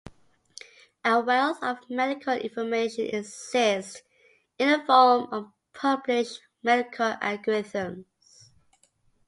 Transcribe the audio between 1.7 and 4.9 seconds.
medical information exists in the